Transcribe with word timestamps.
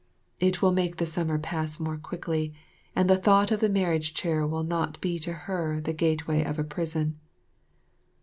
It 0.39 0.63
will 0.63 0.71
make 0.71 0.95
the 0.97 1.05
summer 1.05 1.37
pass 1.37 1.79
more 1.79 1.95
quickly, 1.95 2.55
and 2.95 3.07
the 3.07 3.17
thought 3.19 3.51
of 3.51 3.59
the 3.59 3.69
marriage 3.69 4.15
chair 4.15 4.47
will 4.47 4.63
not 4.63 4.99
be 4.99 5.19
to 5.19 5.31
her 5.45 5.79
the 5.79 5.93
gateway 5.93 6.43
of 6.43 6.57
a 6.57 6.63
prison. 6.63 7.19